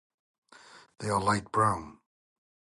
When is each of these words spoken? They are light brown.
They 0.97 1.09
are 1.09 1.21
light 1.21 1.51
brown. 1.51 1.99